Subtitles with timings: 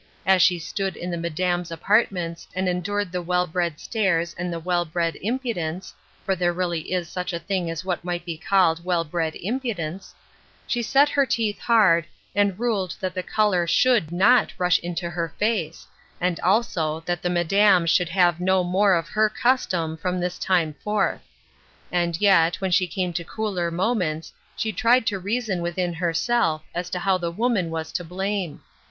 [0.25, 4.51] As she stood in the" Madame's" apartments and en dured the well bred stares and
[4.51, 5.93] the well bred im pudence—
[6.25, 10.15] for there really is such a thing as what might be called well bred impudence—
[10.65, 15.11] she set her teeth hard, and ruled that the color should not rush 340 Ruth
[15.11, 15.87] Erskine's Crosses, into her face,
[16.19, 20.73] and, also, that the" Madame" should have no more of her custom, from this time
[20.83, 21.21] forth
[21.91, 26.89] And yet, when she came to cooler moments, she tried to reason within herself, as
[26.89, 28.61] to how the woman was to blame.